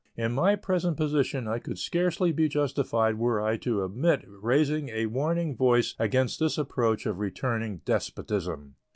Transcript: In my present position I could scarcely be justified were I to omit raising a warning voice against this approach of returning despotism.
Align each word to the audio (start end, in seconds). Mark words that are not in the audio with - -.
In 0.17 0.31
my 0.31 0.55
present 0.55 0.97
position 0.97 1.47
I 1.47 1.59
could 1.59 1.77
scarcely 1.77 2.31
be 2.31 2.49
justified 2.49 3.19
were 3.19 3.39
I 3.39 3.55
to 3.57 3.83
omit 3.83 4.25
raising 4.27 4.89
a 4.89 5.05
warning 5.05 5.55
voice 5.55 5.93
against 5.99 6.39
this 6.39 6.57
approach 6.57 7.05
of 7.05 7.19
returning 7.19 7.81
despotism. 7.85 8.77